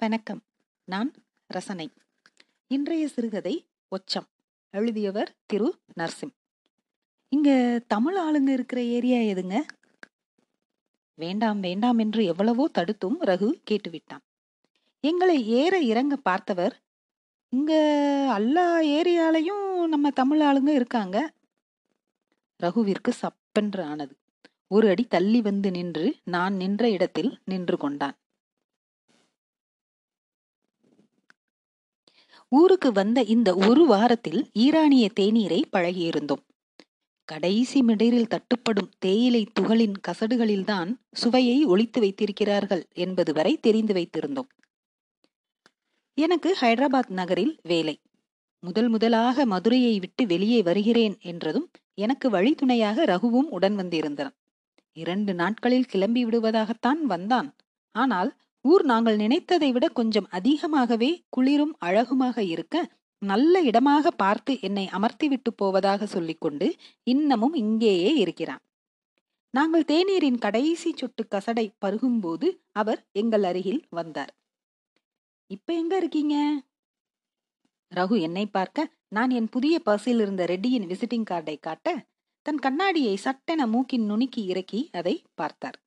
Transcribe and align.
வணக்கம். 0.00 0.42
நான் 0.84 1.12
ரசனை. 1.46 1.90
இன்றைய 2.68 3.08
சிறுகதை 3.08 3.66
ஒச்சம். 3.88 4.26
எழுதியவர் 4.70 5.34
திரு. 5.46 5.78
நர்சிம். 5.98 6.30
இங்க 7.28 7.80
தமிழ் 7.86 8.18
ஆளுங்க 8.18 8.48
இருக்கிற 8.48 8.82
ஏரியா 8.82 9.18
எதுங்க? 9.18 9.60
வேண்டாம் 11.14 11.60
வேண்டாம் 11.60 11.98
என்று 11.98 12.24
எவ்வளவோ 12.24 12.68
தடுத்தும் 12.68 13.22
ரகு 13.22 13.62
கேட்டுவிட்டான். 13.70 14.24
எங்களை 15.00 15.46
ஏற 15.46 15.80
இறங்க 15.80 16.16
பார்த்தவர் 16.16 16.80
இங்க 17.48 17.72
எல்லா 18.34 18.80
ஏரியாலையும் 18.80 19.86
நம்ம 19.86 20.10
தமிழ் 20.10 20.40
ஆளுங்க 20.40 20.68
இருக்காங்க. 20.68 21.32
ரகுவிற்கு 22.62 23.12
சப்பென்று 23.22 23.82
ஆனது. 23.82 24.16
ஒரு 24.68 24.88
அடி 24.88 25.04
தள்ளி 25.04 25.42
வந்து 25.42 25.70
நின்று 25.70 26.16
நான் 26.24 26.54
நின்ற 26.54 26.90
இடத்தில் 26.90 27.38
நின்று 27.44 27.76
கொண்டான். 27.76 28.16
ஊருக்கு 32.48 32.92
வந்த 32.92 33.22
இந்த 33.22 33.54
ஒரு 33.54 33.86
வாரத்தில் 33.86 34.50
ஈரானிய 34.52 35.10
தேநீரை 35.20 35.62
பழகியிருந்தோம். 35.76 36.44
கடைசி 37.24 37.82
மிடரில் 37.82 38.28
தட்டுப்படும் 38.28 38.90
தேயிலை 38.98 39.46
துகளின் 39.60 39.92
கசடுகளில்தான் 40.08 40.94
சுவையை 41.12 41.64
ஒழித்து 41.64 42.00
வைத்திருக்கிறார்கள் 42.00 42.86
என்பது 42.94 43.32
வரை 43.32 43.58
தெரிந்து 43.60 43.94
வைத்திருந்தோம். 43.94 44.48
எனக்கு 46.14 46.56
ஹைதராபாத் 46.60 47.08
நகரில் 47.08 47.58
வேலை. 47.62 48.00
முதல் 48.60 48.88
முதலாக 48.88 49.46
மதுரையை 49.46 49.98
விட்டு 49.98 50.26
வெளியே 50.26 50.62
வருகிறேன் 50.62 51.16
என்றதும் 51.20 51.70
எனக்கு 51.94 52.30
வழித்துணையாக 52.30 53.04
ரகுவும் 53.04 53.48
உடன் 53.48 53.74
வந்திருந்தான். 53.74 54.34
இரண்டு 54.92 55.34
நாட்களில் 55.34 55.84
கிளம்பி 55.84 56.24
விடுவதாகத்தான் 56.24 57.00
வந்தான். 57.02 57.56
ஆனால் 57.90 58.36
ஊர் 58.64 58.84
நாங்கள் 58.84 59.16
நினைத்ததை 59.16 59.72
விட 59.72 59.86
கொஞ்சம் 59.88 60.28
அதிகமாகவே 60.28 61.10
குளிரும் 61.28 61.74
அழகுமாக 61.78 62.38
இருக்க 62.44 62.76
நல்ல 63.22 63.62
இடமாக 63.62 64.10
பார்த்து 64.10 64.52
என்னை 64.60 64.84
அமர்த்திவிட்டு 64.92 65.50
போவதாக 65.56 66.06
சொல்லிக்கொண்டு 66.06 66.66
இன்னமும் 67.02 67.54
இங்கேயே 67.54 68.10
இருக்கிறான். 68.16 68.62
நாங்கள் 69.54 69.84
தேநீரின் 69.84 70.38
கடைசி 70.38 70.90
சொட்டு 70.96 71.22
கசடை 71.30 71.66
பருகும்போது 71.84 72.48
அவர் 72.72 73.00
எங்கள் 73.12 73.42
அருகில் 73.42 73.82
வந்தார். 73.88 74.32
இப்ப 75.50 75.68
எங்க 75.72 75.96
இருக்கீங்க? 75.96 76.36
ரகு 77.92 78.16
என்னை 78.20 78.46
பார்க்க 78.46 78.92
நான் 79.08 79.30
என் 79.30 79.48
புதிய 79.48 79.74
பர்சில் 79.84 80.20
இருந்த 80.20 80.44
ரெட்டியின் 80.44 80.86
விசிட்டிங் 80.86 81.28
கார்டை 81.30 81.56
காட்ட 81.60 81.88
தன் 82.46 82.58
கண்ணாடியை 82.58 83.14
சட்டென 83.16 83.66
மூக்கின் 83.66 84.06
நுணுக்கி 84.10 84.42
இறக்கி 84.44 84.80
அதை 84.92 85.14
பார்த்தார். 85.34 85.78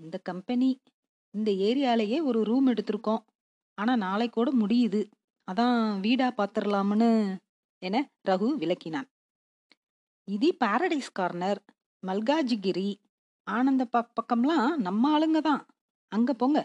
இந்த 0.00 0.16
கம்பெனி 0.22 0.70
இந்த 1.34 1.50
ஏரியாலேயே 1.68 2.18
ஒரு 2.22 2.40
ரூம் 2.44 2.66
எடுத்திருக்கோம். 2.68 3.22
ஆனா 3.78 3.96
நாளை 3.96 4.28
கூட 4.28 4.48
முடியுது. 4.52 5.00
அதான் 5.48 6.00
வீடா 6.00 6.28
பாத்திரலாம்னு 6.36 7.10
என 7.82 7.96
ரகு 8.28 8.48
விளக்கினான். 8.58 9.08
இது 10.28 10.48
பாரடைஸ் 10.64 11.12
கார்னர் 11.12 11.60
மல்காஜிகிரி 12.02 12.90
ஆனந்த 13.46 13.82
பக்கம்லாம் 14.18 14.68
நம்ம 14.76 15.04
ஆளுங்க 15.14 15.40
தான். 15.40 15.62
அங்க 16.12 16.32
போங்க. 16.34 16.58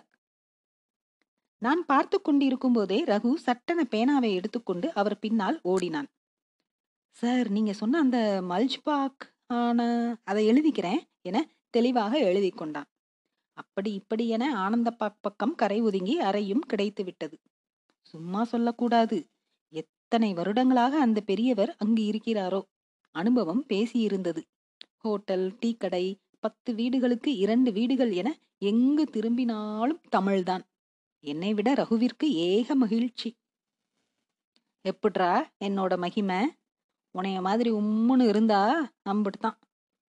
நான் 1.62 1.82
பார்த்து 1.86 2.18
கொண்டிருக்கும் 2.22 2.74
போதே 2.74 3.04
ரகு 3.04 3.32
சட்டன 3.46 3.80
பேனாவை 3.94 4.30
எடுத்துக்கொண்டு 4.34 4.94
அவர் 4.94 5.20
பின்னால் 5.20 5.58
ஓடினான். 5.64 6.10
சார் 7.16 7.48
நீங்க 7.50 7.74
சொன்ன 7.74 8.00
அந்த 8.00 8.20
மல்ஜ்பாக் 8.50 9.24
ஆன 9.46 9.82
அதை 10.24 10.42
எழுதிக்கிறேன் 10.50 11.02
என 11.22 11.38
தெளிவாக 11.70 12.14
எழுதி 12.20 12.50
கொண்டான். 12.50 12.88
அப்படி 13.58 13.94
இப்படி 13.94 14.28
என 14.28 14.58
ஆனந்த 14.58 14.92
பக்கம் 15.22 15.56
கரை 15.56 15.82
ஒதுங்கி 15.82 16.20
அறையும் 16.20 16.60
கிடைத்து 16.60 17.04
விட்டது. 17.04 17.40
சும்மா 18.02 18.44
சொல்லக்கூடாது. 18.44 19.28
எத்தனை 19.70 20.34
வருடங்களாக 20.34 21.00
அந்த 21.00 21.22
பெரியவர் 21.22 21.76
அங்கு 21.78 22.04
இருக்கிறாரோ? 22.04 22.62
அனுபவம் 23.12 23.66
பேசியிருந்தது. 23.68 24.42
ஹோட்டல் 24.98 25.56
டீ 25.60 25.74
கடை 25.74 26.20
பத்து 26.40 26.74
வீடுகளுக்கு 26.74 27.36
இரண்டு 27.36 27.72
வீடுகள் 27.72 28.12
என 28.12 28.38
எங்கு 28.58 29.06
திரும்பினாலும் 29.06 30.02
தமிழ்தான். 30.16 30.62
என்னை 31.20 31.54
விட 31.54 31.74
ரகுவிற்கு 31.74 32.24
ஏக 32.24 32.76
மகிழ்ச்சி. 32.76 33.36
எப்படிரா 34.84 35.46
என்னோட 35.66 35.98
மகிமை? 35.98 36.54
உனைய 37.14 37.42
மாதிரி 37.42 37.72
உம்முன்னு 37.72 38.28
இருந்தா? 38.28 38.92
நம்பிட்டுதான் 39.10 39.58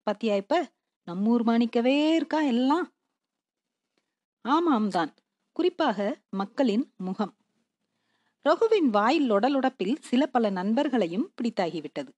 பத்தியா 0.07 0.37
இப்ப? 0.37 0.73
நம்மூர் 1.07 1.45
மாணிக்கவே 1.47 2.15
இருக்கா 2.15 2.41
எல்லாம்? 2.41 2.93
ஆமாம் 4.49 4.89
தான் 4.89 5.15
குறிப்பாக 5.53 5.99
மக்களின் 6.31 6.93
முகம். 6.97 7.33
ரகுவின் 8.45 8.89
வாயில் 8.91 9.31
லொடலொடப்பில் 9.31 9.97
சில 10.01 10.27
பல 10.27 10.51
நண்பர்களையும் 10.51 11.27
பிடித்தாகிவிட்டது. 11.37 12.09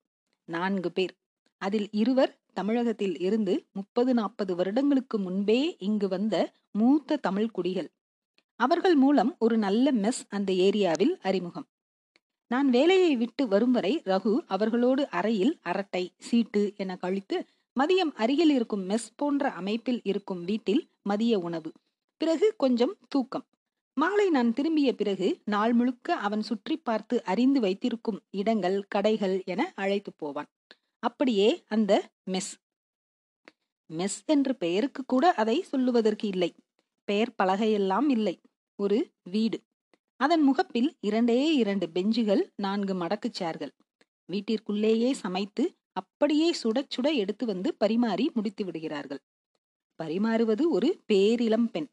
நான்கு 0.48 0.92
பேர். 0.92 1.14
அதில் 1.62 1.88
இருவர் 1.91 2.38
தமிழகத்தில் 2.52 3.18
இருந்து 3.18 3.66
முப்பது 3.72 4.14
நாற்பது 4.14 4.54
வருடங்களுக்கு 4.54 5.18
முன்பே 5.18 5.76
இங்கு 5.78 6.08
வந்த 6.08 6.52
மூத்த 6.70 7.16
தமிழ் 7.16 7.50
குடிகள். 7.50 7.91
அவர்கள் 8.60 8.94
மூலம் 8.94 9.36
ஒரு 9.38 9.58
நல்ல 9.58 9.92
மெஸ் 9.92 10.22
அந்த 10.28 10.52
ஏரியாவில் 10.52 11.14
அறிமுகம். 11.20 11.68
நான் 12.47 12.70
வேலையை 12.70 13.16
விட்டு 13.16 13.48
வரும் 13.48 13.70
வரை 13.70 14.02
ரகு 14.04 14.38
அவர்களோடு 14.47 15.08
அறையில் 15.08 15.58
அரட்டை 15.62 16.14
சீட்டு 16.18 16.72
என 16.76 16.97
கழித்து 16.97 17.47
மதியம் 17.80 18.12
அருகில் 18.14 18.50
இருக்கும் 18.50 18.88
மெஸ் 18.88 19.10
போன்ற 19.16 19.50
அமைப்பில் 19.50 20.00
இருக்கும் 20.02 20.44
வீட்டில் 20.44 20.88
மதிய 21.02 21.38
உணவு. 21.38 21.72
பிறகு 22.20 22.54
கொஞ்சம் 22.56 22.97
தூக்கம். 23.08 23.44
மாலை 23.97 24.31
நான் 24.31 24.53
திரும்பிய 24.53 24.94
பிறகு 24.94 25.28
நாள் 25.44 25.72
முழுக்க 25.72 26.16
அவன் 26.16 26.42
சுற்றி 26.42 26.76
பார்த்து 26.76 27.25
அறிந்து 27.25 27.60
வைத்திருக்கும் 27.60 28.19
இடங்கள் 28.31 28.86
கடைகள் 28.94 29.42
என 29.44 29.72
அழைத்து 29.75 30.12
போவான். 30.12 30.48
அப்படியே 30.98 31.62
அந்த 31.66 31.92
மெஸ். 32.30 32.53
மெஸ் 33.91 34.19
என்ற 34.26 34.53
பெயருக்கு 34.53 35.04
கூட 35.04 35.32
அதை 35.32 35.62
சொல்லுவதற்கு 35.62 36.28
இல்லை. 36.28 36.50
பெயர் 37.04 37.34
பலகையெல்லாம் 37.42 38.09
இல்லை. 38.09 38.41
ஒரு 38.78 38.98
வீடு. 39.22 39.60
அதன் 40.20 40.42
முகப்பில் 40.42 40.91
இரண்டே 41.00 41.54
இரண்டு 41.54 41.88
பெஞ்சுகள் 41.88 42.42
நான்கு 42.56 42.94
மடக்கு 42.94 43.30
சேர்கள். 43.38 43.72
வீட்டிற்குள்ளேயே 44.28 45.10
சமைத்து 45.12 45.64
அப்படியே 45.92 46.50
சுட 46.62 46.78
சுட 46.94 47.14
எடுத்து 47.14 47.47
வந்து 47.47 47.75
பரிமாறி 47.75 48.30
முடித்து 48.34 48.64
விடுகிறார்கள். 48.64 49.22
பரிமாறுவது 50.03 50.64
ஒரு 50.70 50.91
பேரிளம் 51.12 51.69
பெண். 51.72 51.88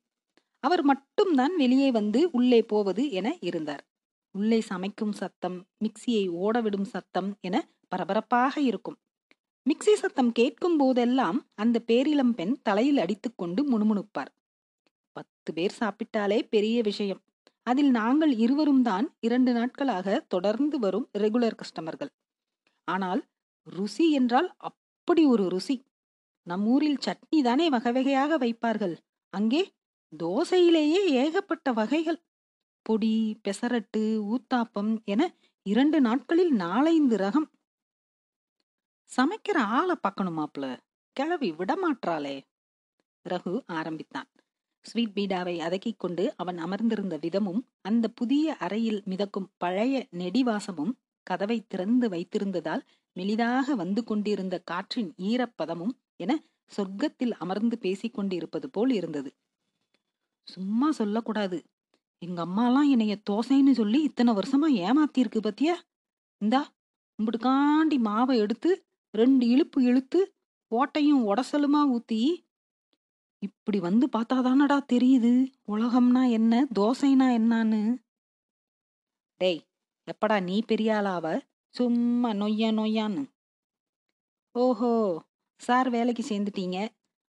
அவர் 0.64 0.84
மட்டும்தான் 0.84 1.54
வெளியே 1.56 1.90
வந்து 1.92 2.20
உள்ளே 2.32 2.62
போவது 2.72 3.04
என 3.12 3.28
இருந்தார். 3.40 3.84
உள்ளே 4.36 4.60
சமைக்கும் 4.70 5.14
சத்தம் 5.14 5.58
மிக்சியை 5.84 6.24
ஓடவிடும் 6.44 6.88
சத்தம் 6.94 7.30
என 7.42 7.56
பரபரப்பாக 7.88 8.56
இருக்கும். 8.62 8.98
மிக்சி 9.66 9.94
சத்தம் 9.94 10.32
கேட்கும் 10.32 10.78
போதெல்லாம் 10.78 11.40
அந்த 11.56 11.78
பேரிளம் 11.88 12.34
பெண் 12.34 12.56
தலையில் 12.62 13.02
அடித்துக்கொண்டு 13.04 13.62
முணுமுணுப்பார். 13.72 14.32
பத்து 15.16 15.52
பேர் 15.54 15.76
சாப்பிட்டாலே 15.80 16.40
பெரிய 16.50 16.78
விஷயம். 16.82 17.22
அதில் 17.68 17.92
நாங்கள் 17.92 18.34
இருவரும் 18.38 18.84
தான் 18.90 19.08
இரண்டு 19.20 19.52
நாட்களாக 19.52 20.18
தொடர்ந்து 20.28 20.78
வரும் 20.80 21.08
ரெகுலர் 21.14 21.60
கஸ்டமர்கள் 21.62 22.12
ஆனால் 22.88 23.22
ருசி 23.68 24.06
என்றால் 24.12 24.50
அப்படி 24.70 25.24
ஒரு 25.26 25.46
ருசி. 25.50 25.76
நம் 26.48 26.66
ஊரில் 26.74 27.02
சட்னி 27.06 27.40
தானே 27.42 27.66
வகை 27.70 27.92
வகையாக 27.98 28.38
வைப்பார்கள். 28.38 28.96
அங்கே 29.34 29.62
தோசையிலேயே 30.14 31.02
ஏகப்பட்ட 31.24 31.72
வகைகள். 31.74 32.20
பொடி 32.86 33.14
பெசரட்டு 33.44 34.04
ஊத்தாப்பம் 34.28 34.94
என 35.06 35.22
இரண்டு 35.66 36.02
நாட்களில் 36.02 36.54
நாலைந்து 36.56 37.18
ரகம். 37.18 37.48
சமைக்கிற 39.10 39.58
ஆளை 39.72 39.96
பார்க்கணுமாப்ல 40.04 40.66
கிளவி 41.16 41.52
விடமாற்றாளே 41.52 42.36
ரகு 43.26 43.54
ஆரம்பித்தான். 43.68 44.30
ஸ்வீட் 44.86 45.16
பீடாவை 45.16 45.56
அதக்கிக் 45.60 46.00
கொண்டு 46.00 46.34
அவன் 46.36 46.58
அமர்ந்திருந்த 46.58 47.16
விதமும் 47.18 47.62
அந்த 47.82 48.08
புதிய 48.10 48.56
அறையில் 48.58 49.02
மிதக்கும் 49.06 49.50
பழைய 49.58 50.08
நெடிவாசமும் 50.12 50.94
கதவை 51.28 51.58
திறந்து 51.68 52.10
வைத்திருந்ததால் 52.10 52.84
மெலிதாக 53.16 53.76
வந்து 53.76 54.04
கொண்டிருந்த 54.04 54.56
காற்றின் 54.60 55.12
ஈரப்பதமும் 55.22 55.96
என 56.16 56.32
சொர்க்கத்தில் 56.72 57.34
அமர்ந்து 57.38 57.78
பேசிக் 57.78 58.14
கொண்டிருப்பது 58.14 58.70
போல் 58.70 58.92
இருந்தது. 58.92 59.30
சும்மா 60.48 60.92
சொல்லக்கூடாது. 60.92 61.58
எங்க 62.22 62.46
அம்மாலாம் 62.46 62.90
என்னைய 62.90 63.22
தோசைன்னு 63.30 63.72
சொல்லி 63.72 64.02
இத்தனை 64.02 64.34
வருஷமா 64.34 64.68
ஏமாத்திருக்கு 64.84 65.40
பத்தியா? 65.40 65.76
இந்தா 66.42 66.62
உம்பிடுக்காண்டி 67.20 67.98
மாவை 67.98 68.36
எடுத்து 68.38 68.86
ரெண்டு 69.14 69.48
இழுப்பு 69.48 69.84
இழுத்து 69.84 70.20
ஓட்டையும் 70.72 71.24
உடசலுமா 71.28 71.82
ஊத்தி 71.96 72.22
இப்படி 73.40 73.80
வந்து 73.80 74.06
பார்த்தாதானடா 74.18 74.78
தெரியுது? 74.94 75.32
உலகம்னா 75.68 76.30
என்ன? 76.30 76.68
தோசைனா 76.80 77.28
என்னான்னு? 77.40 77.82
டேய் 79.42 79.62
எப்படா 80.08 80.44
நீ 80.44 80.62
பெரிய 80.62 80.96
ஆளாவ 80.96 81.26
சும்மா 81.76 82.30
நொய்யா 82.32 82.70
நொய்யான்னு. 82.80 83.24
ஓஹோ 84.56 85.24
சார் 85.62 85.90
வேலைக்கு 85.90 86.24
சேர்ந்துட்டீங்க. 86.30 86.78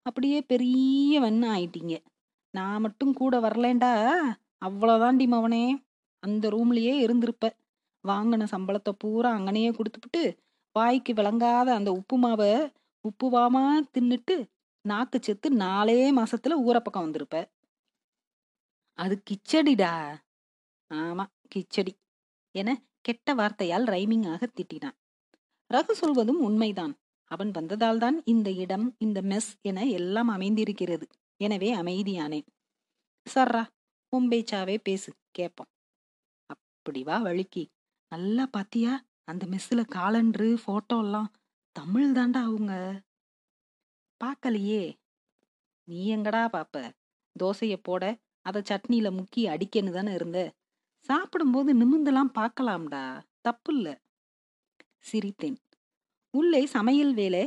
அப்படியே 0.03 0.39
பெரியவன்னு 0.49 1.47
ஆயிட்டீங்க. 1.55 1.95
நான் 2.57 2.81
மட்டும் 2.81 3.13
கூட 3.13 3.35
வரலேண்டா 3.41 3.93
அவ்வளோதாண்டி 4.67 5.27
மவனே. 5.27 5.65
அந்த 6.23 6.45
ரூம்லயே 6.49 6.95
இருந்திருப்ப. 7.07 7.47
வாங்கின 8.05 8.45
சம்பளத்தை 8.51 8.93
பூரா 8.99 9.31
அங்கனையே 9.39 9.71
கொடுத்துப்புட்டு 9.71 10.23
வாய்க்கு 10.77 11.13
விளங்காத 11.15 11.69
அந்த 11.75 11.91
உப்பு 11.93 12.17
மாவை 12.19 12.53
உப்புவாமா 13.05 13.65
தின்னுட்டு 13.95 14.37
நாக்கு 14.85 15.19
செத்து 15.23 15.49
நாலே 15.51 15.99
மாசத்துல 16.13 16.55
ஊரப்பக்கம் 16.67 16.87
பக்கம் 16.87 17.05
வந்திருப்ப. 17.07 17.37
அது 18.99 19.15
கிச்சடிடா. 19.31 19.93
ஆமா 20.91 21.25
கிச்சடி. 21.55 21.93
என 22.55 22.69
கெட்ட 23.01 23.35
வார்த்தையால் 23.35 23.87
ரைமிங்காக 23.95 24.43
திட்டினான். 24.57 24.97
ரகு 25.71 25.93
சொல்வதும் 25.93 26.41
உண்மைதான். 26.41 26.95
அவன் 27.31 27.51
வந்ததால்தான் 27.51 28.17
இந்த 28.25 28.49
இடம் 28.65 28.87
இந்த 28.99 29.19
மெஸ் 29.23 29.51
என 29.61 29.85
எல்லாம் 29.99 30.29
அமைந்திருக்கிறது. 30.29 31.07
எனவே 31.41 31.71
அமைதியானேன். 31.75 32.47
சர்ரா 33.27 33.63
உம்பேச்சாவே 34.13 34.77
பேசு 34.79 35.11
கேட்போம் 35.31 35.71
அப்படி 36.47 37.03
வா 37.03 37.17
வழுக்கி. 37.19 37.65
நல்லா 38.13 38.45
பாத்தியா? 38.47 38.93
அந்த 39.25 39.45
மெஸ்ஸில் 39.47 39.93
காலண்டரு 39.95 40.49
போட்டோ 40.65 40.99
தமிழ் 41.77 42.13
தாண்டா 42.13 42.41
அவங்க. 42.43 42.75
பார்க்கலையே 44.21 44.83
நீ 45.89 46.17
எங்கடா 46.17 46.43
பாப்ப? 46.57 46.77
தோசையை 47.37 47.77
போட 47.83 48.05
அதை 48.47 48.63
சட்னியில் 48.63 49.17
முக்கி 49.19 49.43
அடிக்கன்னு 49.53 49.91
தானே 49.91 50.13
இருந்த. 50.13 50.39
சாப்பிடும்போது 51.09 51.71
நிமிந்தெல்லாம் 51.75 52.33
பார்க்கலாம்டா 52.39 53.03
தப்பு 53.41 53.75
இல்லை 53.75 53.95
சிரித்தேன். 55.11 55.59
உள்ளே 56.35 56.67
சமையல் 56.67 57.15
வேலை 57.15 57.45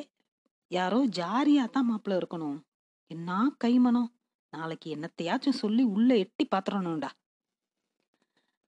யாரோ 0.72 1.00
ஜாரியாக 1.20 1.68
தான் 1.68 1.90
மாப்பிள்ள 1.92 2.20
இருக்கணும். 2.22 2.58
என்ன 3.12 3.56
கைமனம் 3.64 4.10
நாளைக்கு 4.50 4.96
என்னத்தையாச்சும் 4.96 5.60
சொல்லி 5.62 5.84
உள்ள 5.84 6.18
எட்டி 6.18 6.48
பாத்திரணும்டா. 6.56 7.10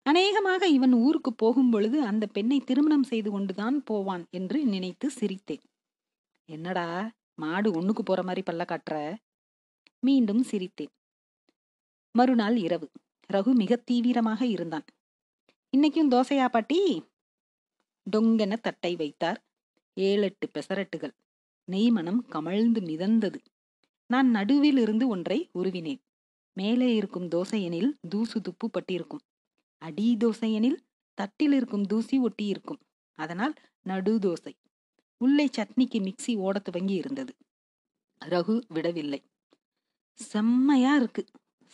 அநேகமாக 0.03 0.67
இவன் 0.67 0.93
ஊருக்கு 0.93 1.33
போகும் 1.33 1.69
பொழுது 1.69 2.05
அந்த 2.05 2.25
பெண்ணை 2.27 2.59
திருமணம் 2.59 3.03
செய்து 3.03 3.31
கொண்டுதான் 3.31 3.83
போவான் 3.83 4.27
என்று 4.31 4.65
நினைத்து 4.65 5.11
சிரித்தேன். 5.19 5.63
என்னடா 6.45 7.11
மாடு 7.35 7.71
ஒண்ணுக்கு 7.71 7.99
போற 7.99 8.23
மாதிரி 8.23 8.53
பல்ல 8.53 8.65
காட்டுற? 8.65 9.15
மீண்டும் 9.99 10.44
சிரித்தேன். 10.44 10.94
மறுநாள் 12.11 12.57
இரவு. 12.57 12.91
ரகு 13.33 13.53
மிக 13.53 13.75
தீவிரமாக 13.75 14.45
இருந்தான். 14.45 14.85
இன்னைக்கும் 15.77 16.11
தோசையா 16.11 16.47
பாட்டி? 16.47 17.03
டொங்கென 18.11 18.53
தட்டை 18.61 18.95
வைத்தார். 18.95 19.45
ஏழெட்டு 19.94 20.49
பெசரட்டுகள். 20.53 21.13
நெய்மணம் 21.71 22.19
கமழ்ந்து 22.29 22.79
மிதந்தது. 22.79 23.39
நான் 24.11 24.29
நடுவில் 24.29 24.77
இருந்து 24.77 25.05
ஒன்றை 25.07 25.49
உருவினேன். 25.53 26.01
மேலே 26.57 26.87
இருக்கும் 26.95 27.27
தோசையெனில் 27.27 27.91
தூசு 28.09 28.41
துப்பு 28.41 28.67
பட்டிருக்கும். 28.69 29.23
அடி 29.81 30.07
தோசையெனில் 30.19 30.79
தட்டில் 31.17 31.53
இருக்கும் 31.53 31.85
தூசி 31.85 32.17
ஒட்டி 32.17 32.45
இருக்கும் 32.45 32.79
அதனால் 33.19 33.53
நடு 33.83 34.13
தோசை. 34.17 34.53
உள்ளே 35.21 35.45
சட்னிக்கு 35.57 35.99
மிக்சி 36.07 36.33
ஓட 36.37 36.59
துவங்கி 36.59 36.93
இருந்தது 36.93 37.33
ரகு 38.21 38.55
விடவில்லை. 38.67 39.19
செம்மையா 40.19 40.95
இருக்கு. 40.95 41.23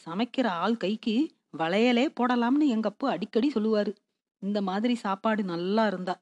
சமைக்கிற 0.05 0.47
ஆள் 0.63 0.77
கைக்கு 0.77 1.15
வளையலே 1.57 2.05
போடலாம்னு 2.19 2.67
எங்க 2.67 2.87
அப்பா 2.89 3.07
அடிக்கடி 3.09 3.47
சொல்லுவாரு. 3.55 3.91
இந்த 4.43 4.59
மாதிரி 4.61 4.95
சாப்பாடு 4.95 5.43
நல்லா 5.43 5.87
இருந்தா. 5.87 6.15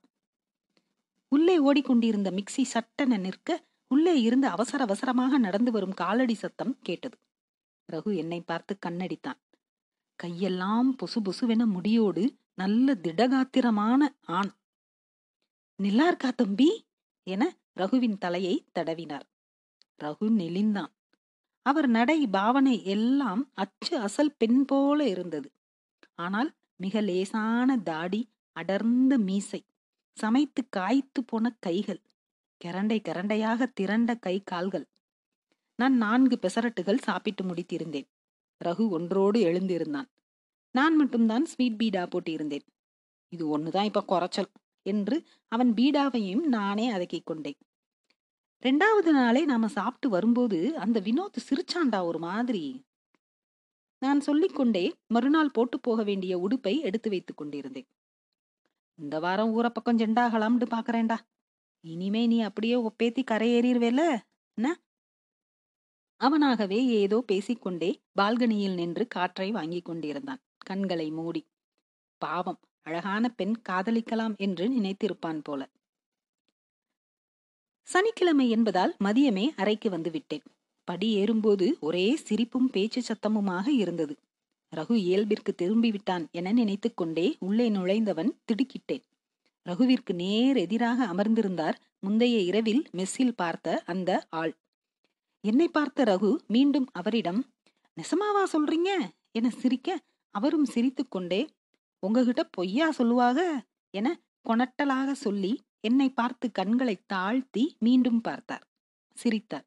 உள்ளே 1.32 1.56
ஓடிக்கொண்டிருந்த 1.60 2.32
மிக்சி 2.32 2.64
சட்டென 2.74 3.18
நிற்க 3.18 3.50
உள்ளே 3.88 4.22
இருந்து 4.22 4.48
அவசர 4.48 4.84
அவசரமாக 4.84 5.38
நடந்து 5.38 5.72
வரும் 5.72 5.94
காலடி 5.94 6.34
சத்தம் 6.34 6.78
கேட்டது. 6.82 7.18
ரகு 7.94 8.16
என்னை 8.16 8.42
பார்த்து 8.42 8.78
கண்ணடித்தான். 8.86 9.40
கையெல்லாம் 10.24 10.90
பொசு 10.98 11.20
பொசுவென 11.22 11.66
முடியோடு 11.66 12.24
நல்ல 12.54 12.94
திடகாத்திரமான 12.94 14.02
ஆண். 14.22 14.52
நில்லா 15.76 16.08
இருக்கா 16.08 16.32
தம்பி? 16.32 16.70
என 17.28 17.44
ரகுவின் 17.76 18.18
தலையை 18.18 18.56
தடவினார் 18.76 19.28
ரகு 20.04 20.28
நெளிந்தான். 20.40 20.92
அவர் 21.66 21.88
நடை 21.88 22.28
பாவனை 22.28 22.86
எல்லாம் 22.86 23.52
அச்சு 23.54 23.98
அசல் 23.98 24.36
பெண் 24.38 24.66
போல 24.66 25.08
இருந்தது. 25.08 25.50
ஆனால் 26.16 26.50
மிக 26.76 27.02
லேசான 27.02 27.78
தாடி 27.78 28.22
அடர்ந்த 28.52 29.18
மீசை 29.18 29.62
சமைத்து 30.18 30.62
காய்த்து 30.70 31.24
போன 31.24 31.56
கைகள் 31.60 32.02
கரண்டை 32.66 33.00
கரண்டையாக 33.00 33.72
திரண்ட 33.74 34.16
கை 34.16 34.42
கால்கள். 34.46 34.86
நான் 35.76 35.98
நான்கு 35.98 36.40
பெசரட்டுகள் 36.42 36.98
சாப்பிட்டு 36.98 37.44
முடித்திருந்தேன். 37.44 38.08
ரகு 38.66 38.90
ஒன்றோடு 38.90 39.40
எழுந்திருந்தான். 39.40 40.10
நான் 40.72 40.96
மட்டும்தான் 40.96 41.46
ஸ்வீட் 41.46 41.82
பீடா 41.84 42.08
போட்டிருந்தேன். 42.08 42.66
இது 43.30 43.58
ஒண்ணுதான் 43.58 43.84
இப்ப 43.84 44.04
குறைச்சல் 44.04 44.50
என்று 44.82 45.24
அவன் 45.48 45.74
பீடாவையும் 45.74 46.42
நானே 46.42 46.92
அதக்கிக் 46.92 47.26
கொண்டேன். 47.26 47.58
ரெண்டாவது 48.64 49.12
நாளே 49.12 49.46
நாம 49.46 49.68
சாப்பிட்டு 49.68 50.10
வரும்போது 50.10 50.78
அந்த 50.78 51.00
வினோத் 51.00 51.38
சிரிச்சாண்டா 51.50 52.04
ஒரு 52.04 52.20
மாதிரி. 52.20 52.84
நான் 54.00 54.20
சொல்லிக்கொண்டே 54.20 54.94
மறுநாள் 55.08 55.52
போட்டு 55.52 55.80
போக 55.80 56.04
வேண்டிய 56.04 56.40
உடுப்பை 56.40 56.82
எடுத்து 56.82 57.10
வைத்துக் 57.10 57.38
கொண்டிருந்தேன். 57.38 57.88
இந்த 58.96 59.20
வாரம் 59.20 59.58
ஊரப்பக்கம் 59.58 59.70
பக்கம் 59.70 59.98
ஜெண்டாகலாம்னு 59.98 60.66
பாக்குறேன்டா. 60.70 61.18
இனிமே 61.86 62.28
நீ 62.28 62.42
அப்படியே 62.42 62.76
ஒப்பேத்தி 62.76 63.24
கரையேறிடுவேல 63.32 64.02
என்ன? 64.58 64.68
அவனாகவே 66.22 66.80
ஏதோ 67.02 67.24
பேசிக்கொண்டே 67.28 67.90
பால்கனியில் 68.22 68.74
நின்று 68.74 69.08
காற்றை 69.08 69.52
வாங்கிக் 69.52 69.86
கொண்டிருந்தான். 69.86 70.42
கண்களை 70.66 71.12
மூடி. 71.12 71.42
பாவம் 72.22 72.60
அழகான 72.82 73.30
பெண் 73.30 73.56
காதலிக்கலாம் 73.70 74.36
என்று 74.38 74.66
நினைத்திருப்பான் 74.70 75.42
போல. 75.44 75.62
சனிக்கிழமை 77.88 78.50
என்பதால் 78.50 78.96
மதியமே 79.04 79.46
அறைக்கு 79.56 79.90
வந்து 79.90 80.12
விட்டேன். 80.12 80.46
படி 80.88 81.08
ஏறும்போது 81.14 81.78
ஒரே 81.80 82.16
சிரிப்பும் 82.16 82.70
பேச்சு 82.70 83.02
சத்தமுமாக 83.02 83.68
இருந்தது. 83.68 84.16
ரகு 84.74 84.96
இயல்பிற்கு 84.96 85.56
திரும்பி 85.56 85.92
விட்டான் 85.92 86.26
என 86.32 86.52
நினைத்து 86.52 86.94
கொண்டே 86.94 87.38
உள்ளே 87.40 87.70
நுழைந்தவன் 87.70 88.32
திடுக்கிட்டேன். 88.48 89.06
ரகுவிற்கு 89.70 90.14
நேர் 90.14 90.58
எதிராக 90.58 91.06
அமர்ந்திருந்தார். 91.06 91.74
முந்தைய 92.00 92.40
இரவில் 92.40 92.84
மெஸ்ஸில் 92.98 93.36
பார்த்த 93.36 93.84
அந்த 93.86 94.28
ஆள். 94.30 94.54
என்னை 95.42 95.68
பார்த்த 95.68 96.04
ரகு 96.04 96.38
மீண்டும் 96.48 96.88
அவரிடம் 96.92 97.46
நெசமாவா 97.98 98.44
சொல்றீங்க? 98.54 99.10
என 99.32 99.50
சிரிக்க 99.50 100.00
அவரும் 100.30 100.66
சிரித்துக்கொண்டே 100.66 101.48
உங்ககிட்ட 102.00 102.44
பொய்யா 102.44 102.92
சொல்லுவாக 102.92 103.66
என 103.90 104.22
கொணட்டலாக 104.50 105.12
சொல்லி 105.12 105.62
என்னை 105.80 106.10
பார்த்து 106.10 106.52
கண்களை 106.52 106.96
தாழ்த்தி 107.06 107.76
மீண்டும் 107.80 108.22
பார்த்தார். 108.22 108.68
சிரித்தார். 109.14 109.66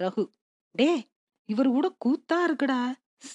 ரகு 0.00 0.24
டே 0.70 1.06
இவர் 1.44 1.66
கூட 1.66 1.96
கூத்தா 2.04 2.38
இருக்குடா. 2.46 2.80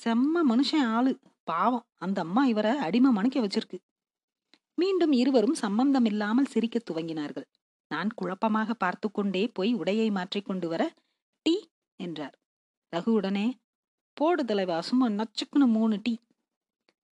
செம்ம 0.04 0.42
மனுஷன் 0.50 0.88
ஆளு. 0.88 1.20
பாவம் 1.44 1.88
அந்த 1.96 2.22
அம்மா 2.22 2.46
இவரை 2.46 2.78
அடிமை 2.78 3.12
மணிக்க 3.12 3.40
வச்சிருக்கு. 3.40 3.80
மீண்டும் 4.78 5.12
இருவரும் 5.12 5.54
சம்பந்தமில்லாமல் 5.54 6.52
சிரிக்கத் 6.54 6.88
துவங்கினார்கள். 6.92 7.48
நான் 7.92 8.12
குழப்பமாக 8.16 8.74
பார்த்து 8.74 9.12
கொண்டே 9.12 9.48
போய் 9.48 9.76
உடையை 9.76 10.12
மாற்றிக்கொண்டு 10.12 10.68
வர 10.68 10.84
டீ 11.46 11.56
என்றார். 12.00 12.36
ரகு 12.94 13.10
உடனே 13.10 13.48
போடு 14.18 14.46
தலைவா 14.46 14.82
சும்மா 14.82 15.08
நச்சுக்குன்னு 15.10 15.68
மூணு 15.68 16.00
டீ 16.04 16.14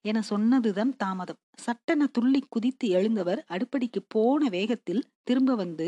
என 0.06 0.22
சொன்னதுதான் 0.22 0.96
தாமதம். 0.96 1.40
சட்டென 1.58 2.08
துள்ளி 2.08 2.42
குதித்து 2.50 2.88
எழுந்தவர் 2.90 3.46
அடுப்படிக்கு 3.50 4.02
போன 4.08 4.48
வேகத்தில் 4.50 5.04
திரும்ப 5.24 5.56
வந்து 5.56 5.88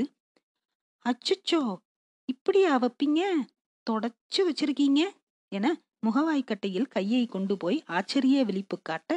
அச்சுச்சோ 1.06 1.62
இப்படியா 2.30 2.74
வைப்பீங்க? 2.80 3.22
தொடச்சு 3.88 4.40
வச்சிருக்கீங்க? 4.40 5.02
என 5.52 5.66
முகவாய்க்கட்டையில் 6.06 6.88
கையை 6.88 7.26
கொண்டு 7.26 7.58
போய் 7.58 7.84
ஆச்சரிய 7.88 8.46
விழிப்பு 8.46 8.78
காட்ட 8.82 9.12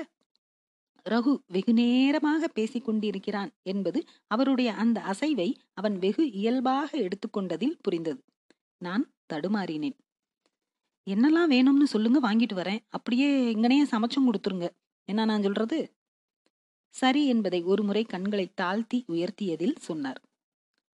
ரகு 1.08 1.38
வெகு 1.46 1.72
நேரமாக 1.72 2.48
பேசிக் 2.48 2.84
கொண்டிருக்கிறான் 2.84 3.50
என்பது 3.62 4.04
அவருடைய 4.26 4.75
அந்த 4.75 5.00
அசைவை 5.00 5.54
அவன் 5.75 5.98
வெகு 5.98 6.30
இயல்பாக 6.30 6.98
எடுத்துக்கொண்டதில் 6.98 7.78
புரிந்தது. 7.82 8.25
நான் 8.78 9.12
தடுமாறினேன். 9.32 9.96
என்னெல்லாம் 11.10 11.50
வேணும்னு 11.50 11.82
சொல்லுங்க 11.82 12.18
வாங்கிட்டு 12.20 12.56
வரேன். 12.56 12.78
அப்படியே 12.88 13.54
இங்கனையே 13.54 13.84
சமைச்சும் 13.90 14.26
கொடுத்துருங்க. 14.26 14.68
என்ன 15.04 15.25
நான் 15.25 15.42
சொல்றது? 15.42 15.92
சரி 16.88 17.26
என்பதை 17.26 17.62
ஒருமுறை 17.62 18.04
கண்களை 18.04 18.50
தாழ்த்தி 18.54 19.04
உயர்த்தியதில் 19.08 19.76
சொன்னார். 19.78 20.20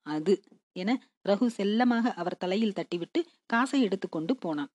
அது 0.02 0.42
என 0.72 1.02
ரகு 1.28 1.46
செல்லமாக 1.46 2.12
அவர் 2.12 2.36
தலையில் 2.36 2.72
தட்டிவிட்டு 2.72 3.20
காசை 3.46 3.82
எடுத்துக்கொண்டு 3.82 4.36
போனான். 4.36 4.70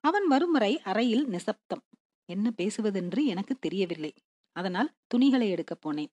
அவன் 0.00 0.26
வரும் 0.26 0.52
வரை 0.52 0.80
அறையில் 0.80 1.26
நிசப்தம். 1.26 1.82
என்ன 2.24 2.50
பேசுவதென்று 2.56 3.24
எனக்கு 3.24 3.54
தெரியவில்லை. 3.58 4.12
அதனால் 4.56 4.90
துணிகளை 5.06 5.48
எடுக்க 5.50 5.74
போனேன். 5.84 6.12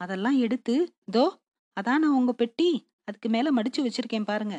அதெல்லாம் 0.00 0.38
எடுத்து 0.38 0.74
தோ 1.12 1.24
அதான 1.76 2.02
உங்க 2.18 2.32
பெட்டி 2.32 2.68
அதுக்கு 3.04 3.28
மேல 3.28 3.48
மடிச்சு 3.52 3.80
வச்சிருக்கேன் 3.80 4.24
பாருங்க. 4.24 4.56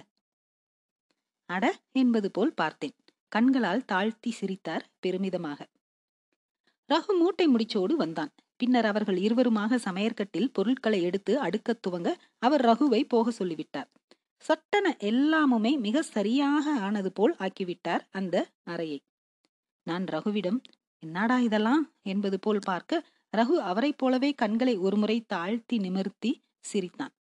அட 1.50 1.66
என்பது 1.92 2.28
போல் 2.32 2.54
பார்த்தேன். 2.54 2.96
கண்களால் 3.32 3.86
தாழ்த்தி 3.86 4.32
சிரித்தார் 4.32 4.86
பெருமிதமாக. 5.00 5.60
ரகு 6.90 7.14
மூட்டை 7.20 7.46
முடிச்சோடு 7.48 7.94
வந்தான். 7.94 8.32
பின்னர் 8.60 8.86
அவர்கள் 8.86 9.18
இருவருமாக 9.18 9.80
சமையற்கட்டில் 9.86 10.54
பொருட்களை 10.54 11.00
எடுத்து 11.02 11.34
அடுக்கத் 11.42 11.82
துவங்க 11.88 12.10
அவர் 12.40 12.64
ரகுவை 12.66 13.02
போக 13.08 13.32
சொல்லிவிட்டார். 13.32 13.90
சட்டன 14.46 14.88
எல்லாமுமே 15.02 15.72
மிக 15.80 16.02
சரியாக 16.02 16.66
ஆனது 16.80 17.12
போல் 17.12 17.36
ஆக்கிவிட்டார் 17.40 18.04
அந்த 18.12 18.36
அறையை. 18.64 19.00
நான் 19.88 20.06
ரகுவிடம் 20.06 20.60
என்னடா 21.04 21.40
இதெல்லாம்? 21.40 21.94
என்பது 22.02 22.40
போல் 22.40 22.60
பார்க்க 22.64 23.06
ரகு 23.38 23.58
அவரைப் 23.70 23.98
போலவே 23.98 24.34
கண்களை 24.34 24.78
ஒருமுறை 24.78 25.22
தாழ்த்தி 25.22 25.78
நிமிர்த்தி 25.78 26.44
சிரித்தான். 26.60 27.14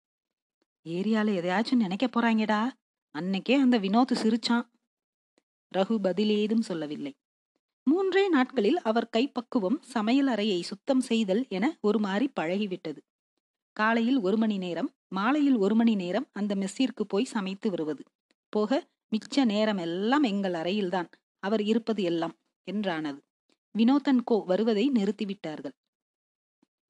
ஏரியால 0.89 1.31
எதையாச்சும் 1.35 1.75
நினைக்க 1.75 2.07
போறாங்கடா. 2.07 2.71
அன்னைக்கே 3.19 3.55
அந்த 3.55 3.79
வினோத் 3.79 4.15
சிரிச்சான். 4.15 4.67
ரகு 5.77 5.97
பதில் 5.99 6.29
ஏதும் 6.29 6.63
சொல்லவில்லை. 6.63 7.15
மூன்றே 7.85 8.29
நாட்களில் 8.29 8.81
அவர் 8.81 9.09
கைப்பக்குவம் 9.09 9.83
சமையல் 9.83 10.27
அறையை 10.27 10.63
சுத்தம் 10.63 11.01
செய்தல் 11.01 11.47
என 11.49 11.79
ஒரு 11.81 11.99
மாறி 11.99 12.31
பழகிவிட்டது. 12.41 12.99
காலையில் 13.73 14.21
ஒரு 14.21 14.37
மணி 14.37 14.59
நேரம் 14.59 14.91
மாலையில் 15.09 15.57
ஒரு 15.57 15.75
மணி 15.75 15.95
நேரம் 15.95 16.29
அந்த 16.33 16.55
மெஸ்ஸிற்கு 16.55 17.05
போய் 17.09 17.25
சமைத்து 17.25 17.71
வருவது. 17.71 18.03
போக 18.49 18.89
மிச்ச 19.13 19.45
நேரம் 19.45 19.77
எல்லாம் 19.77 20.23
எங்கள் 20.23 20.53
அறையில்தான். 20.53 21.09
அவர் 21.39 21.63
இருப்பது 21.63 22.03
எல்லாம் 22.03 22.35
என்றானது. 22.71 23.23
வினோதன் 23.75 24.23
கோ 24.25 24.37
வருவதை 24.47 24.85
நிறுத்திவிட்டார்கள். 24.91 25.75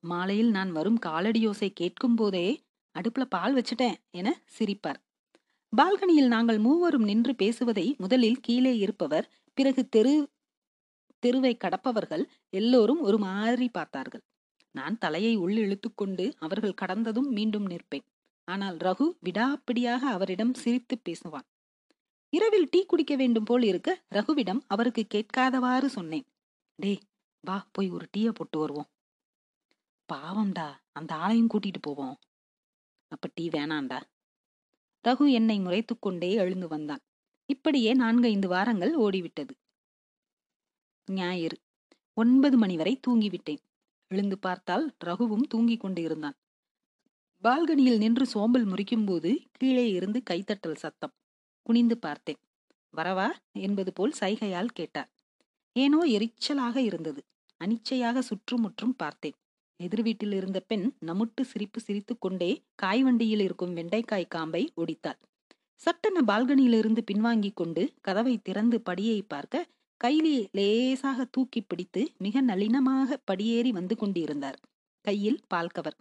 மாலையில் 0.04 0.50
நான் 0.50 0.72
வரும் 0.72 0.98
காலடியோசை 1.06 1.68
கேட்கும் 1.72 2.14
போதே 2.14 2.46
அடுப்புல 2.94 3.24
பால் 3.24 3.54
வச்சுட்டேன் 3.54 3.96
என 4.10 4.28
சிரிப்பார். 4.56 4.98
பால்கனியில் 5.72 6.28
நாங்கள் 6.28 6.58
மூவரும் 6.58 7.06
நின்று 7.10 7.32
பேசுவதை 7.34 7.86
முதலில் 7.98 8.40
கீழே 8.40 8.72
இருப்பவர் 8.76 9.28
பிறகு 9.58 9.82
தெரு 9.88 10.14
தெருவை 11.22 11.52
கடப்பவர்கள் 11.56 12.24
எல்லோரும் 12.50 13.00
ஒரு 13.00 13.18
மாதிரி 13.18 13.68
பார்த்தார்கள். 13.68 14.22
நான் 14.74 14.98
தலையை 14.98 15.32
உள் 15.36 15.56
இழுத்துக்கொண்டு 15.56 16.24
அவர்கள் 16.38 16.78
கடந்ததும் 16.82 17.30
மீண்டும் 17.30 17.66
நிற்பேன். 17.66 18.04
ஆனால் 18.48 18.76
ரகு 18.76 19.06
விடாப்பிடியாக 19.26 20.02
அவரிடம் 20.16 20.54
சிரித்து 20.54 20.96
பேசுவான். 21.08 21.46
இரவில் 22.32 22.68
டீ 22.68 22.80
குடிக்க 22.84 23.14
வேண்டும் 23.16 23.44
போல் 23.44 23.62
இருக்க 23.62 23.90
ரகுவிடம் 24.10 24.60
அவருக்கு 24.66 25.02
கேட்காதவாறு 25.14 25.88
சொன்னேன். 25.88 26.26
டேய் 26.76 27.00
வா 27.40 27.68
போய் 27.72 27.90
ஒரு 27.90 28.06
டீயை 28.16 28.28
போட்டு 28.28 28.58
வருவோம். 28.58 28.90
பாவம்டா 30.12 30.76
அந்த 30.92 31.14
ஆளையும் 31.14 31.46
கூட்டிட்டு 31.54 31.80
போவோம். 31.80 32.18
அப்ப 33.08 33.30
டீ 33.34 33.48
வேணாண்டா 33.48 34.02
ரகு 35.08 35.30
என்னை 35.30 35.58
முறைத்து 35.58 35.98
கொண்டே 35.98 36.32
எழுந்து 36.32 36.68
வந்தான். 36.68 37.00
இப்படியே 37.46 37.94
நான்கு 37.94 38.28
ஐந்து 38.28 38.48
வாரங்கள் 38.48 38.98
ஓடிவிட்டது. 38.98 39.50
ஞாயிறு. 41.06 41.60
ஒன்பது 42.14 42.56
மணி 42.56 42.76
வரை 42.76 43.00
தூங்கிவிட்டேன். 43.06 43.58
எழுந்து 44.08 44.38
பார்த்தால் 44.38 44.94
ரகுவும் 45.04 45.40
தூங்கிக் 45.40 45.80
கொண்டு 45.80 46.02
இருந்தான். 46.02 46.34
பால்கனியில் 47.42 47.96
நின்று 47.96 48.26
சோம்பல் 48.26 48.66
முறிக்கும் 48.66 49.06
போது 49.06 49.42
கீழே 49.52 49.90
இருந்து 49.90 50.22
கைத்தட்டல் 50.30 50.74
சத்தம். 50.74 51.12
குனிந்து 51.62 51.98
பார்த்தேன். 51.98 52.38
வரவா? 52.96 53.30
என்பது 53.52 53.92
போல் 53.92 54.14
சைகையால் 54.20 54.64
கேட்டார். 54.64 55.13
ஏனோ 55.76 55.98
எரிச்சலாக 56.06 56.76
இருந்தது. 56.76 57.20
அனிச்சையாக 57.60 58.18
சுற்றுமுற்றும் 58.18 58.96
பார்த்தேன். 58.96 59.36
எதிர் 59.80 60.02
வீட்டில் 60.02 60.32
இருந்த 60.32 60.60
பெண் 60.60 60.92
நமுட்டு 61.06 61.42
சிரிப்பு 61.42 61.80
சிரித்து 61.80 62.18
கொண்டே 62.18 62.62
காய் 62.74 63.02
வண்டியில் 63.02 63.40
இருக்கும் 63.40 63.74
வெண்டைக்காய் 63.74 64.26
காம்பை 64.28 64.72
ஒடித்தாள். 64.76 65.18
சட்டென 65.74 66.20
பால்கனியிலிருந்து 66.26 67.00
பின்வாங்கிக் 67.12 67.56
கொண்டு 67.56 67.92
கதவை 68.00 68.38
திறந்து 68.42 68.82
படியை 68.90 69.22
பார்க்க 69.28 69.66
கையிலே 69.96 70.48
லேசாக 70.52 71.24
தூக்கி 71.24 71.60
பிடித்து 71.60 72.12
மிக 72.18 72.42
நளினமாக 72.42 73.18
படியேறி 73.24 73.72
வந்து 73.72 73.96
கொண்டிருந்தார். 73.96 74.58
கையில் 75.00 75.40
பால் 75.48 75.68
கவர். 75.68 75.96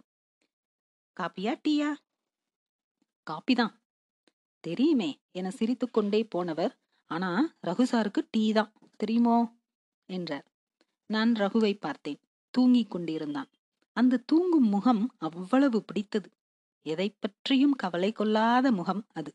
காப்பியா 1.16 1.52
டீயா? 1.68 1.90
காப்பிதான் 3.26 3.74
தெரியுமே 4.60 5.10
என 5.32 5.50
சிரித்துக்கொண்டே 5.50 6.24
போனவர். 6.24 6.72
ஆனா 7.10 7.30
ரகுசாருக்கு 7.66 8.20
டீ 8.30 8.52
தான். 8.52 8.72
தெரியுமோ? 8.96 9.36
என்றார். 10.06 10.44
நான் 11.06 11.32
ரகுவை 11.32 11.76
பார்த்தேன். 11.80 12.20
தூங்கிக் 12.50 12.90
கொண்டிருந்தான். 12.90 13.48
அந்த 13.92 14.22
தூங்கும் 14.26 14.68
முகம் 14.68 15.14
அவ்வளவு 15.18 15.84
பிடித்தது. 15.84 16.30
எதை 16.82 17.16
பற்றியும் 17.20 17.74
கவலை 17.74 18.12
கொள்ளாத 18.12 18.72
முகம் 18.72 19.06
அது. 19.12 19.34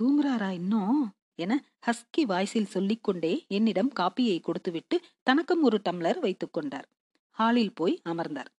தூங்குறாரா 0.00 0.50
இன்னும் 0.50 1.14
என 1.34 1.64
ஹஸ்கி 1.86 2.24
வாய்ஸில் 2.28 2.66
சொல்லிக்கொண்டே 2.66 3.44
என்னிடம் 3.48 3.92
காப்பியை 4.00 4.40
கொடுத்துவிட்டு 4.40 5.00
தனக்கும் 5.22 5.62
ஒரு 5.62 5.80
டம்ளர் 5.90 6.18
வைத்துக் 6.18 6.52
கொண்டார். 6.52 6.88
ஹாலில் 7.30 7.74
போய் 7.74 8.00
அமர்ந்தார். 8.04 8.52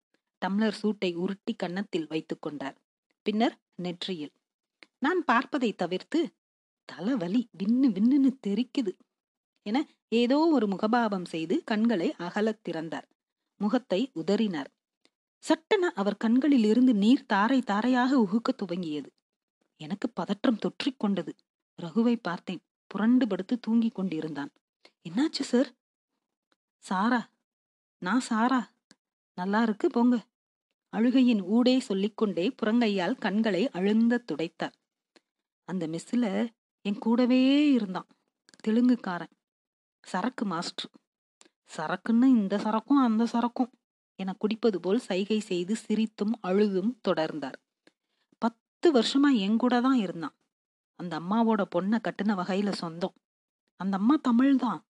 டம்ளர் 0.46 0.70
சூட்டை 0.70 1.14
உருட்டி 1.14 1.54
கன்னத்தில் 1.54 2.06
வைத்துக் 2.08 2.42
கொண்டார். 2.42 2.76
பின்னர் 3.22 3.58
நெற்றியில். 3.74 4.32
நான் 4.98 5.24
பார்ப்பதை 5.24 5.72
தவிர்த்து 5.72 6.32
தலைவலி 6.84 7.48
விண்ணு 7.58 7.86
விண்ணுன்னு 7.86 8.30
தெரிக்குது 8.46 8.92
என 9.66 9.86
ஏதோ 10.08 10.38
ஒரு 10.38 10.66
முகபாவம் 10.66 11.24
செய்து 11.24 11.64
கண்களை 11.64 12.14
அகலத் 12.18 12.62
திறந்தார். 12.62 13.08
முகத்தை 13.56 14.10
உதறினார். 14.14 14.70
சட்டென 15.38 15.92
அவர் 15.94 16.16
கண்களில் 16.16 16.64
இருந்து 16.64 16.94
நீர் 16.94 17.26
தாரை 17.26 17.60
தாரையாக 17.62 18.18
உகுக்க 18.18 18.54
துவங்கியது. 18.56 19.06
எனக்கு 19.76 20.10
பதற்றம் 20.10 20.56
தொற்றிக் 20.56 21.00
கொண்டது. 21.00 21.34
ரகுவை 21.82 22.18
பார்த்தேன். 22.22 22.62
புரண்டு 22.86 23.26
படுத்து 23.26 23.58
தூங்கிக் 23.58 23.94
கொண்டிருந்தான். 23.94 24.52
என்னாச்சு 25.08 25.42
சார் 25.42 25.72
சாரா. 26.78 27.30
நான் 27.98 28.20
சாரா. 28.20 28.72
நல்லா 29.34 29.62
இருக்கு 29.62 29.90
போங்க. 29.90 30.26
அழுகையின் 30.88 31.42
ஊடே 31.42 31.80
சொல்லிக்கொண்டே 31.80 32.54
புறங்கையால் 32.62 33.18
கண்களை 33.18 33.70
அழுந்த 33.70 34.24
துடைத்தார். 34.32 34.76
அந்த 35.64 35.86
மெஸ்ஸில் 35.86 36.48
என் 36.82 36.98
கூடவே 36.98 37.72
இருந்தான். 37.72 38.06
தெலுங்குக்காரன். 38.66 39.35
சரக்கு 40.06 40.44
மாஸ்டர் 40.44 40.90
சரக்குன்னு 41.76 42.24
இந்த 42.24 42.58
சரக்கும் 42.58 43.00
அந்த 43.02 43.24
சரக்கும். 43.24 43.70
என 44.18 44.32
குடிப்பது 44.32 44.80
போல் 44.80 44.98
சைகை 44.98 45.38
செய்து 45.40 45.74
சிரித்தும் 45.88 46.34
அழுதும் 46.40 46.92
தொடர்ந்தார். 47.08 47.58
பத்து 48.38 48.92
வருஷமா 48.92 49.30
எங்கூட 49.36 49.80
தான் 49.80 49.98
இருந்தான். 49.98 50.34
அந்த 51.00 51.20
அம்மாவோட 51.20 51.62
பொண்ணை 51.76 51.98
கட்டின 51.98 52.36
வகையில 52.36 52.70
சொந்தம். 52.72 53.14
அந்த 53.80 53.96
அம்மா 53.96 54.14
தமிழ் 54.22 54.56
தான். 54.56 54.80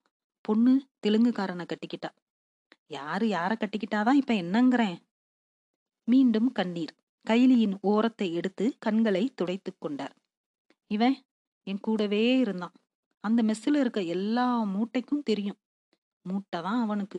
பொண்ணு 0.40 0.87
தெலுங்குக்காரனை 1.06 1.64
கட்டிக்கிட்டா. 1.64 2.11
யாரு 2.87 3.26
யார 3.26 3.52
கட்டிக்கிட்டாதான் 3.54 4.20
இப்ப 4.20 4.35
என்னங்கிறேன்? 4.35 4.99
மீண்டும் 6.08 6.52
கண்ணீர். 6.52 6.94
கைலியின் 7.26 7.76
ஓரத்தை 7.82 8.32
எடுத்து 8.32 8.76
கண்களை 8.78 9.32
துடைத்து 9.35 9.73
கொண்டார். 9.78 10.14
இவன் 10.90 11.16
என் 11.66 11.80
கூடவே 11.80 12.38
இருந்தான். 12.38 12.73
அந்த 13.26 13.42
மெஸ்ஸில் 13.42 13.80
இருக்க 13.80 14.00
எல்லா 14.02 14.64
மூட்டைக்கும் 14.64 15.23
தெரியும். 15.25 15.59
மூட்டை 16.23 16.62
தான் 16.62 16.80
அவனுக்கு. 16.80 17.18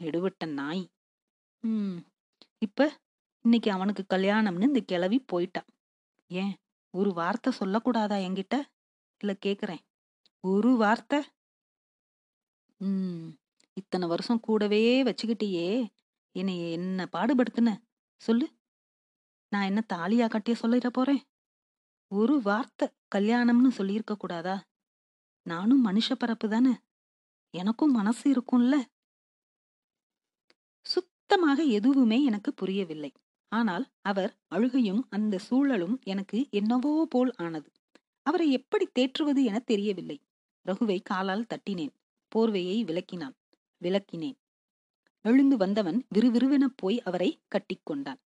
எடுவிட்ட 0.00 0.46
நாய். 0.46 0.90
ம். 1.60 1.96
இப்போ 2.58 2.84
இன்னைக்கு 3.44 3.70
அவனுக்கு 3.70 4.02
கல்யாணம்னு 4.08 4.62
இந்த 4.62 4.80
கிளவி 4.80 5.24
போயிட்டான் 5.32 5.68
ஏன்? 6.30 6.54
ஒரு 6.90 7.12
வார்த்தை 7.12 7.52
சொல்லக்கூடாதா 7.60 8.18
என்கிட்ட? 8.26 8.54
இல்லை 9.18 9.34
கேட்குறேன் 9.46 9.82
ஒரு 10.40 10.76
வார்த்தை. 10.76 11.20
ம். 12.78 13.28
இத்தனை 13.74 14.08
வருஷம் 14.08 14.40
கூடவே 14.40 15.02
வச்சுக்கிட்டியே. 15.02 15.68
என்னை 16.36 16.72
என்ன 16.72 17.08
பாடுபடுத்துன? 17.12 17.70
சொல்லு. 18.22 18.46
நான் 19.52 19.64
என்ன 19.64 19.84
தாலியா 19.92 20.28
கட்டிய 20.28 20.56
சொல்லிட 20.62 20.88
போறேன்? 20.92 21.22
ஒரு 22.12 22.42
வார்த்தை 22.42 22.88
கல்யாணம்னு 23.14 23.68
சொல்லியிருக்க 23.68 24.14
கூடாதா 24.16 24.54
நானும் 25.42 25.86
மனுஷ 25.86 26.14
பரப்பு 26.18 26.48
தானே? 26.48 26.72
எனக்கும் 27.50 27.90
மனசு 27.90 28.26
இருக்கும்ல? 28.32 28.74
சுத்தமாக 30.86 31.62
எதுவுமே 31.62 32.24
எனக்கு 32.24 32.54
புரியவில்லை. 32.54 33.12
ஆனால் 33.48 33.90
அவர் 34.00 34.38
அழுகையும் 34.48 35.06
அந்த 35.10 35.38
சூழலும் 35.38 36.00
எனக்கு 36.02 36.46
என்னவோ 36.50 37.06
போல் 37.10 37.32
ஆனது. 37.36 37.72
அவரை 38.22 38.52
எப்படி 38.52 38.88
தேற்றுவது 38.98 39.44
என 39.44 39.58
தெரியவில்லை. 39.58 40.20
ரகுவை 40.66 40.98
காலால் 41.02 41.46
தட்டினேன். 41.48 41.94
போர்வையை 42.34 42.84
விளக்கினான். 42.84 43.34
விளக்கினேன். 43.82 44.38
எழுந்து 45.22 45.56
வந்தவன் 45.56 46.06
விறுவிறுவென 46.14 46.66
போய் 46.76 47.02
அவரை 47.02 47.40
கட்டிக்கொண்டான் 47.48 48.20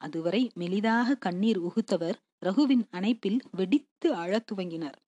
அதுவரை 0.00 0.50
மெலிதாக 0.56 1.18
கண்ணீர் 1.18 1.60
உகுத்தவர் 1.62 2.18
ரகுவின் 2.44 2.84
அணைப்பில் 2.90 3.38
வெடித்து 3.52 4.14
அழத் 4.14 4.52
துவங்கினார். 4.52 5.05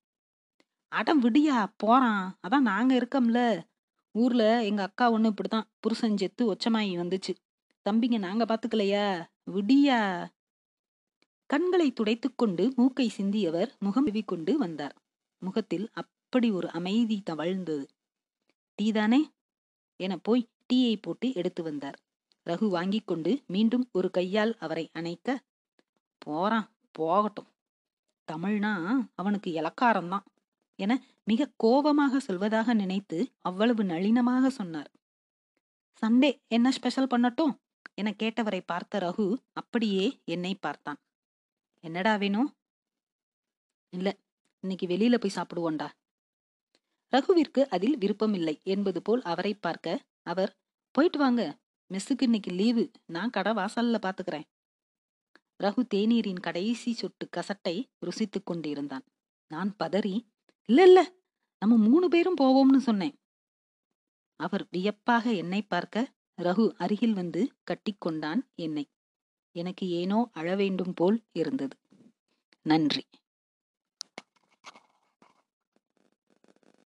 அடம் 0.88 1.22
விடியா 1.22 1.72
போறான். 1.76 2.38
அதான் 2.48 2.60
நாங்க 2.60 2.94
இருக்கோம்ல. 2.96 3.66
ஊர்ல 4.12 4.64
எங்க 4.64 4.82
அக்கா 4.82 5.12
ஒண்ணு 5.12 5.32
இப்படிதான் 5.32 5.62
புருஷன் 5.80 6.16
செத்து 6.16 6.54
ஒச்சமாயி 6.54 6.98
வந்துச்சு. 6.98 7.34
தம்பிங்க 7.90 8.18
நாங்க 8.18 8.44
பாத்துக்கலையா? 8.44 9.24
விடியா. 9.50 10.28
கண்களை 11.46 11.92
துடைத்துக்கொண்டு 11.92 12.74
மூக்கை 12.74 13.12
சிந்தியவர் 13.16 13.78
முகம் 13.78 14.24
கொண்டு 14.24 14.58
வந்தார். 14.58 14.96
முகத்தில் 15.38 15.88
அப்படி 15.92 16.50
ஒரு 16.50 16.70
அமைதி 16.70 17.22
தவழ்ந்தது. 17.30 17.86
டீதானே? 18.82 19.20
என 19.96 20.16
போய் 20.16 20.48
டீயை 20.72 20.96
போட்டு 21.02 21.34
எடுத்து 21.34 21.62
வந்தார். 21.62 21.98
ரகு 22.46 22.68
வாங்கி 22.68 23.00
கொண்டு 23.00 23.42
மீண்டும் 23.46 23.88
ஒரு 23.92 24.10
கையால் 24.10 24.56
அவரை 24.58 24.90
அணைக்க 24.92 25.44
போறான் 26.18 26.70
போகட்டும். 26.90 27.46
தமிழ்னா 28.32 29.04
அவனுக்கு 29.14 29.50
இலக்காரம்தான். 29.50 30.24
என 30.78 30.92
மிக 31.24 31.50
கோபமாக 31.56 32.20
சொல்வதாக 32.26 32.74
நினைத்து 32.74 33.18
அவ்வளவு 33.38 33.82
நளினமாக 33.84 34.50
சொன்னார். 34.50 34.90
சண்டே 36.02 36.30
என்ன 36.48 36.70
ஸ்பெஷல் 36.70 37.12
பண்ணட்டும்? 37.14 37.54
என 37.94 38.14
கேட்டவரை 38.22 38.60
பார்த்த 38.66 38.98
ரகு 38.98 39.26
அப்படியே 39.52 40.04
என்னை 40.24 40.52
பார்த்தான். 40.54 41.00
என்னடா 41.84 42.12
வேணும் 42.16 42.50
இல்ல 43.92 44.08
இன்னைக்கு 44.64 44.86
வெளியில 44.86 45.16
போய் 45.18 45.36
சாப்பிடுவோண்டா 45.38 45.88
ரகுவிற்கு 47.12 47.60
அதில் 47.68 47.98
விருப்பமில்லை 47.98 48.54
என்பது 48.64 49.00
போல் 49.02 49.22
அவரை 49.22 49.52
பார்க்க 49.54 50.04
அவர் 50.22 50.50
போயிட்டு 50.94 51.18
வாங்க 51.18 51.42
மெஸ்ஸுக்கு 51.90 52.24
இன்னைக்கு 52.28 52.50
லீவு 52.50 52.84
நான் 53.06 53.30
கடை 53.30 53.52
வாசல்ல 53.52 53.98
பாத்துக்கிறேன். 54.06 54.46
ரகு 55.62 55.82
தேநீரின் 55.94 56.40
கடைசி 56.40 56.90
சொட்டு 56.92 57.24
கசட்டை 57.36 57.76
ருசித்துக் 58.06 58.48
கொண்டிருந்தான். 58.50 59.04
நான் 59.50 59.70
பதறி 59.76 60.14
இல்ல 60.68 60.82
இல்ல. 60.82 61.00
நம்ம 61.62 61.76
மூணு 61.78 62.08
பேரும் 62.08 62.40
போவோம்னு 62.40 62.80
சொன்னேன். 62.80 63.14
அவர் 64.40 64.64
வியப்பாக 64.70 65.24
என்னை 65.36 65.62
பார்க்க 65.62 66.02
ரகு 66.38 66.66
அருகில் 66.76 67.12
வந்து 67.12 67.40
கட்டிக்கொண்டான் 67.70 68.40
என்னை. 68.54 68.84
எனக்கு 69.56 69.88
ஏனோ 69.88 70.30
அழ 70.32 70.56
வேண்டும் 70.56 70.94
போல் 70.94 71.18
இருந்தது. 71.32 71.76
நன்றி. 72.66 73.04